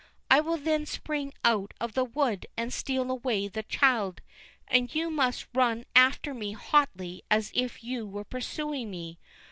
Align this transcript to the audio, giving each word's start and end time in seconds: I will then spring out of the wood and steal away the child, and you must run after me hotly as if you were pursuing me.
I 0.31 0.39
will 0.39 0.57
then 0.57 0.87
spring 0.87 1.31
out 1.45 1.75
of 1.79 1.93
the 1.93 2.03
wood 2.03 2.47
and 2.57 2.73
steal 2.73 3.11
away 3.11 3.47
the 3.47 3.61
child, 3.61 4.21
and 4.67 4.91
you 4.95 5.11
must 5.11 5.45
run 5.53 5.85
after 5.95 6.33
me 6.33 6.53
hotly 6.53 7.21
as 7.29 7.51
if 7.53 7.83
you 7.83 8.07
were 8.07 8.25
pursuing 8.25 8.89
me. 8.89 9.19